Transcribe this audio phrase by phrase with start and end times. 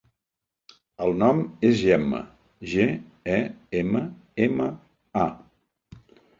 [1.07, 2.23] El nom és Gemma:
[2.73, 2.89] ge,
[3.37, 3.37] e,
[3.83, 4.05] ema,
[4.49, 4.73] ema,
[5.29, 5.31] a.